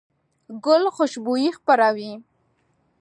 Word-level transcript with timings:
ګل 0.65 0.83
خوشبويي 0.95 1.49
خپروي. 1.57 2.11